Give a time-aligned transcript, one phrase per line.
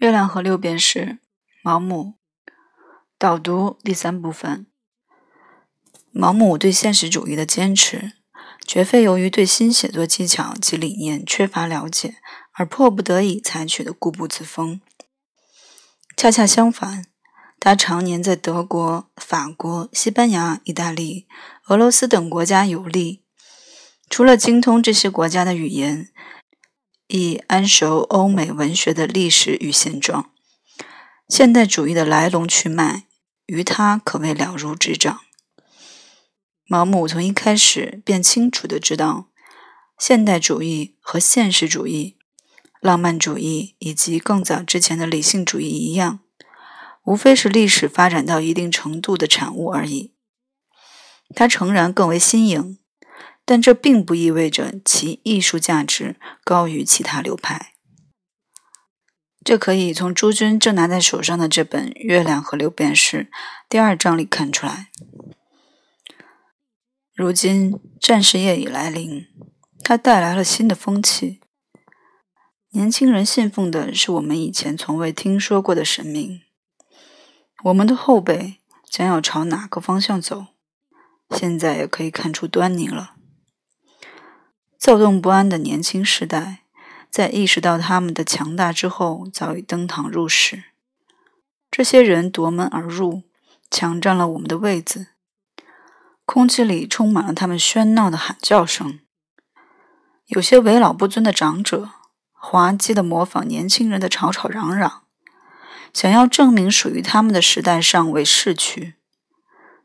[0.00, 1.18] 月亮和六便士，
[1.62, 2.14] 毛姆
[3.18, 4.66] 导读第三部分。
[6.10, 8.12] 毛姆对现实主义的坚持，
[8.66, 12.14] 绝非由于对新写作技巧及理念缺乏了解
[12.54, 14.80] 而迫不得已采取的固步自封。
[16.16, 17.04] 恰恰相反，
[17.58, 21.28] 他常年在德国、法国、西班牙、意大利、
[21.68, 23.22] 俄罗斯等国家游历，
[24.08, 26.08] 除了精通这些国家的语言。
[27.12, 30.30] 亦谙熟欧美文学的历史与现状，
[31.28, 33.08] 现代主义的来龙去脉，
[33.46, 35.20] 于他可谓了如指掌。
[36.66, 39.26] 毛姆从一开始便清楚地知道，
[39.98, 42.16] 现代主义和现实主义、
[42.80, 46.20] 浪漫主义以及更早之前的理性主义一样，
[47.04, 50.14] 无非是历史发展到一定程度的产物而已。
[51.34, 52.78] 他诚然更为新颖。
[53.50, 56.14] 但这并不意味着其艺术价值
[56.44, 57.74] 高于其他流派。
[59.44, 63.24] 这可以从朱军正拿在手上的这本《月亮和六便士》
[63.68, 64.92] 第二章里看出来。
[67.12, 69.26] 如今战事业已来临，
[69.82, 71.40] 它带来了新的风气。
[72.68, 76.42] 年轻人信奉的是我们以前从未听说过的神明。
[77.64, 80.46] 我们的后辈将要朝哪个方向走，
[81.30, 83.16] 现在也可以看出端倪了。
[84.80, 86.62] 躁动不安的年轻时代，
[87.10, 90.64] 在意识到他们的强大之后，早已登堂入室。
[91.70, 93.22] 这些人夺门而入，
[93.70, 95.08] 抢占了我们的位子。
[96.24, 99.00] 空气里充满了他们喧闹的喊叫声。
[100.28, 101.90] 有些为老不尊的长者，
[102.32, 105.02] 滑稽地模仿年轻人的吵吵嚷嚷，
[105.92, 108.94] 想要证明属于他们的时代尚未逝去。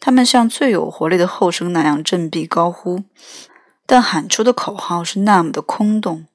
[0.00, 3.04] 他们像最有活力的后生那样振臂高呼。
[3.90, 6.26] 但喊出的口号是那么的空洞，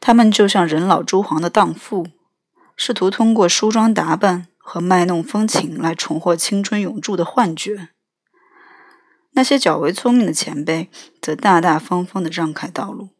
[0.00, 2.08] 他们就像人老珠黄的荡妇，
[2.76, 7.90] 试图通过梳妆打扮和卖弄风情来重获青春永驻的幻觉。
[9.34, 10.90] 那些较为聪明的前辈
[11.22, 13.10] 则大大方方地让开道路，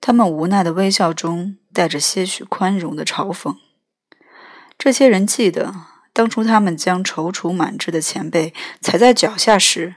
[0.00, 3.56] 他们无奈的微笑中带着些许宽容的嘲讽。
[4.78, 5.74] 这些人记得，
[6.12, 9.96] 当初他们将踌躇满志的前辈踩在脚下时。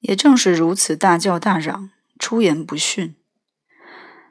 [0.00, 3.14] 也正是如此，大叫大嚷，出言不逊。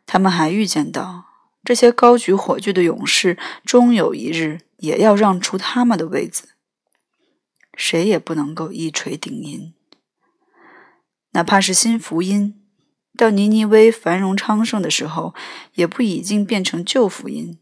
[0.06, 1.26] 他们还预见到，
[1.64, 6.50] 这些高举火炬的勇士，终有一日也要让出他们的位子。
[7.76, 9.74] 谁也不能够一锤定音。
[11.32, 12.56] 哪怕是新福音，
[13.16, 15.36] 到尼尼微繁荣昌盛的时候，
[15.76, 17.60] 也不已经变成旧福音。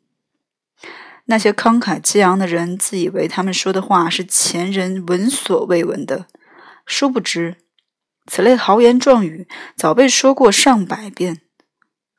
[1.26, 6.28] 那些慷慨激昂的人，自以为他们说的话是前人闻所未闻的，
[6.86, 7.65] 殊不知。
[8.28, 11.42] 此类豪言壮语早被说过上百遍，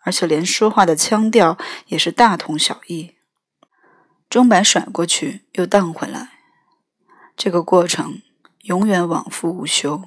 [0.03, 3.17] 而且连说话的腔调也是大同小异。
[4.29, 6.31] 钟摆甩过去又荡回来，
[7.37, 8.23] 这个过程
[8.63, 10.03] 永远往复无休。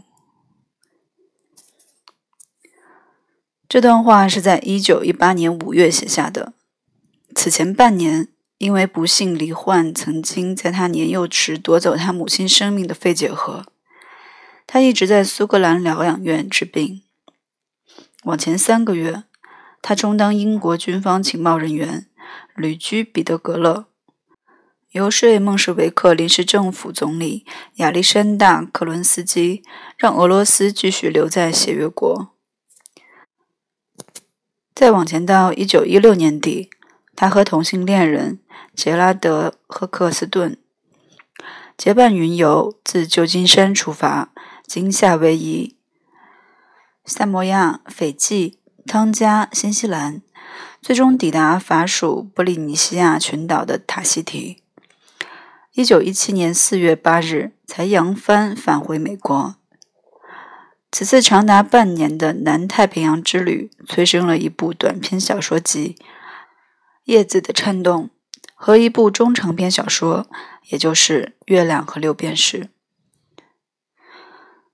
[3.67, 6.53] 这段话是在一九一八年五月写下的。
[7.35, 13.65] 此前半年，因为不幸罹患曾经在他年幼时夺走他母亲生命的肺结核。
[14.71, 17.01] 他一直在苏格兰疗养院治病。
[18.25, 19.23] 往前三个月，
[19.81, 22.05] 他充当英国军方情报人员，
[22.55, 23.87] 旅居彼得格勒，
[24.91, 27.47] 游说孟什维克临时政府总理
[27.77, 29.63] 亚历山大·克伦斯基，
[29.97, 32.29] 让俄罗斯继续留在协约国。
[34.75, 36.69] 再往前到一九一六年底，
[37.15, 38.39] 他和同性恋人
[38.75, 40.55] 杰拉德·赫克斯顿
[41.75, 44.31] 结伴云游，自旧金山出发。
[44.69, 45.75] 经夏威夷、
[47.03, 50.21] 萨摩亚、斐济、汤加、新西兰，
[50.79, 54.61] 最终抵达法属波利尼西亚群岛的塔希提。
[55.73, 59.55] 一九一七年四月八日，才扬帆返回美国。
[60.91, 65.95] 此次长达半年的南太平洋之旅，催生了一部短篇小说集
[67.05, 68.03] 《叶子的颤动》
[68.53, 70.27] 和一部中长篇小说，
[70.69, 72.59] 也就是《月亮和六便士》。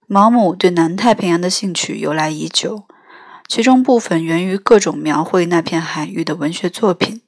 [0.08, 2.84] 毛姆对南太平洋的兴趣由来已久，
[3.48, 7.22] 其中部分源于各种描绘那片海域的文学作品，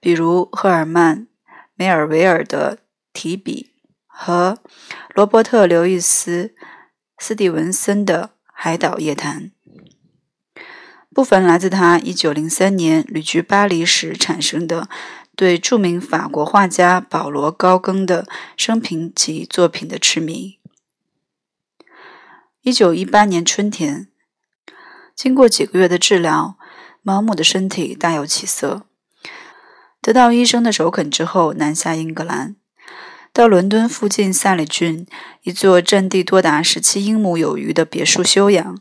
[0.00, 1.18] 比如赫尔曼·
[1.74, 2.76] 梅尔维尔的
[3.12, 3.70] 《提笔》
[4.06, 4.58] 和
[5.14, 6.54] 罗伯特·刘易斯·
[7.18, 9.50] 斯蒂文森的《海岛夜谈》，
[11.14, 14.88] 部分来自他1903年旅居巴黎时产生的
[15.36, 18.26] 对著名法国画家保罗·高更的
[18.56, 20.57] 生平及作品的痴迷。
[22.68, 24.08] 一九一八年春天，
[25.16, 26.58] 经过几个月的治疗，
[27.00, 28.82] 毛姆的身体大有起色。
[30.02, 32.56] 得到医生的首肯之后，南下英格兰，
[33.32, 35.06] 到伦敦附近萨里郡
[35.44, 38.78] 一座占地多达十七英亩有余的别墅休养。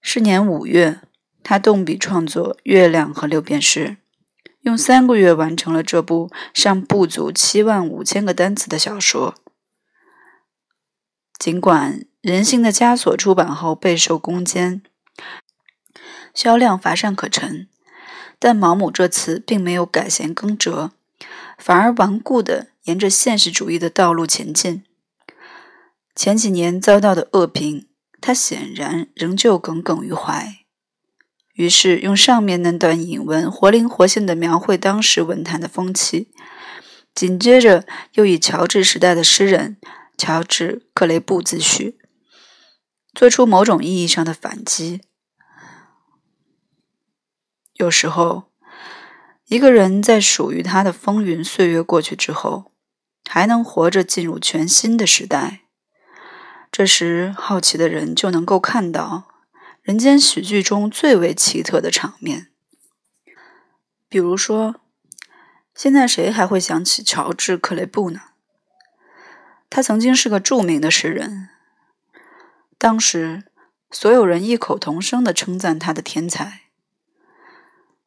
[0.00, 1.02] 是年五月，
[1.42, 3.86] 他动笔创作《月亮和六便士》，
[4.62, 9.34] 用三个月完成了这部尚不足七万五千个单词的小说。
[11.38, 14.82] 尽管《人性的枷锁》出版后备受攻坚，
[16.34, 17.68] 销量乏善可陈。
[18.40, 20.92] 但毛姆这次并没有改弦更辙，
[21.56, 24.84] 反而顽固地沿着现实主义的道路前进。
[26.14, 27.86] 前几年遭到的恶评，
[28.20, 30.56] 他显然仍旧耿耿于怀。
[31.54, 36.30] 于是，用上面那段引文活灵活现地描绘当时文坛的风气，
[37.14, 39.76] 紧接着又以乔治时代的诗人
[40.18, 41.94] 乔治·克雷布自诩，
[43.14, 45.00] 做出某种意义上的反击。
[47.74, 48.50] 有时候，
[49.46, 52.72] 一个人在属于他的风云岁月过去之后，
[53.28, 55.60] 还能活着进入全新的时代。
[56.72, 59.28] 这时，好奇的人就能够看到
[59.80, 62.48] 人间喜剧中最为奇特的场面。
[64.08, 64.80] 比如说，
[65.74, 68.27] 现在谁还会想起乔治·克雷布呢？
[69.70, 71.50] 他曾经是个著名的诗人，
[72.78, 73.44] 当时
[73.90, 76.62] 所有人异口同声的称赞他的天才。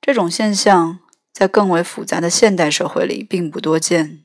[0.02, 1.00] 这种现象
[1.32, 4.24] 在更为复杂的现代社会里并不多见。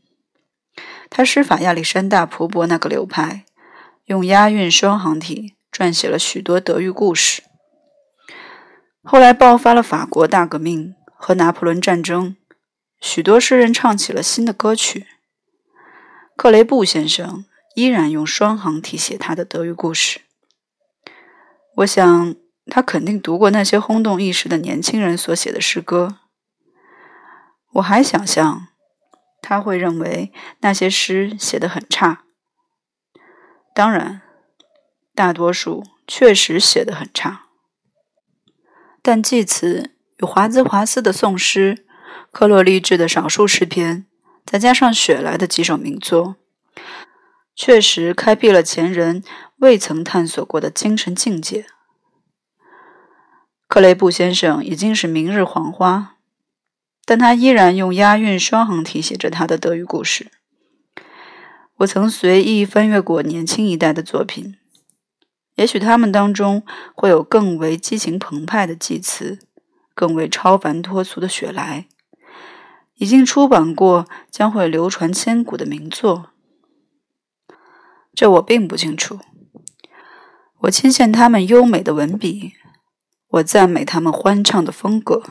[1.11, 3.45] 他师法亚历山大·蒲伯那个流派，
[4.07, 7.43] 用押韵双行体撰写了许多德育故事。
[9.03, 12.37] 后来爆发了法国大革命和拿破仑战争，
[13.01, 15.07] 许多诗人唱起了新的歌曲。
[16.37, 17.45] 克雷布先生
[17.75, 20.21] 依然用双行体写他的德育故事。
[21.77, 22.37] 我想。
[22.69, 26.19] 他肯定读过那些轰动一时的年轻人所写的诗歌。
[27.75, 28.67] 我还想象
[29.41, 32.25] 他会认为那些诗写得很差。
[33.73, 34.21] 当然，
[35.15, 37.47] 大多数确实写得很差。
[39.01, 41.87] 但济慈与华兹华斯的宋诗、
[42.33, 44.07] 克洛利志的少数诗篇，
[44.47, 46.37] 再加上雪莱的几首名作，
[47.57, 49.25] 确实开辟了前人
[49.57, 51.67] 未曾探索过的精神境界。
[53.67, 56.15] 克雷布先生已经是明日黄花，
[57.05, 60.31] 但他依然用押韵双行体写着他的德语故事。
[61.79, 64.57] 我曾随意翻阅过年轻一代的作品，
[65.57, 66.65] 也许他们当中
[66.95, 69.41] 会有更为激情澎湃的祭词，
[69.95, 71.89] 更为超凡脱俗的雪莱，
[72.97, 76.31] 已经出版过将会流传千古的名作。
[78.15, 79.21] 这我并不清楚。
[80.61, 82.55] 我钦羡他们优美的文笔。
[83.29, 85.23] 我赞美他们欢畅的风格。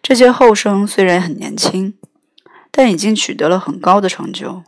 [0.00, 1.98] 这些后生虽然很年轻，
[2.70, 4.62] 但已经取得了很高的成就。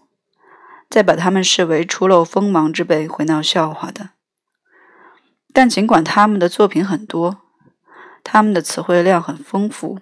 [0.90, 4.10] 再把他们视为初露锋芒之辈会闹笑话的。
[5.52, 7.42] 但尽管他们的作品很多，
[8.24, 10.00] 他们的词汇量很丰富，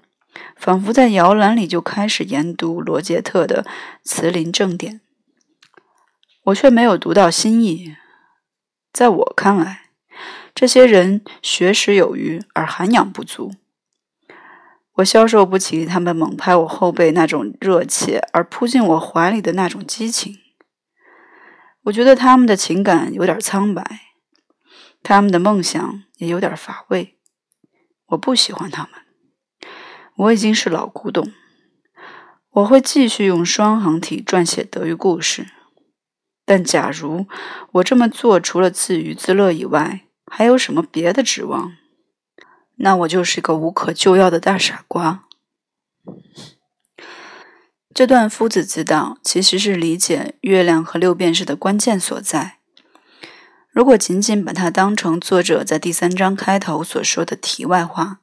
[0.57, 3.67] 仿佛在摇篮里就开始研读罗杰特的
[4.03, 5.01] 辞林正典，
[6.45, 7.97] 我却没有读到新意。
[8.93, 9.83] 在我看来。
[10.55, 13.53] 这些人学识有余，而涵养不足。
[14.95, 20.39] 我消受不起他们猛拍我后背那种热切，而扑进我怀里的那种激情。
[21.83, 23.85] 我觉得他们的情感有点苍白，
[25.03, 27.19] 他们的梦想也有点乏味。
[28.07, 28.93] 我不喜欢他们。
[30.17, 31.31] 我已经是老古董。
[32.51, 35.49] 我会继续用双行体撰写德语故事，
[36.47, 37.27] 但假如
[37.73, 41.73] 我这么做，除了自娱自乐以外，还有什么别的指望？
[42.77, 45.25] 那我就是个无可救药的大傻瓜。
[47.93, 52.59] 这段夫子之道其实是理解月亮和六便士的关键所在。
[53.71, 58.21] 如果仅仅把它当成作者在第三章开头所说的题外话，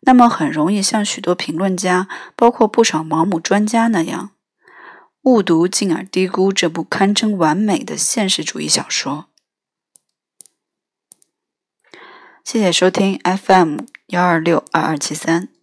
[0.00, 4.30] 那么很容易像许多评论家，包括不少盲目专家那样，
[5.22, 9.26] 误读进而低估这部堪称完美的现实主义小说。
[12.44, 15.57] 谢谢收听 FM 幺二六二二七三。